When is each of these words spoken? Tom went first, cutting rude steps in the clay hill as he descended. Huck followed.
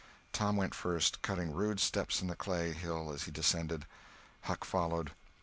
Tom 0.33 0.57
went 0.57 0.73
first, 0.73 1.21
cutting 1.21 1.51
rude 1.53 1.79
steps 1.79 2.23
in 2.23 2.27
the 2.27 2.35
clay 2.35 2.73
hill 2.73 3.11
as 3.13 3.25
he 3.25 3.31
descended. 3.31 3.85
Huck 4.45 4.65
followed. 4.65 5.11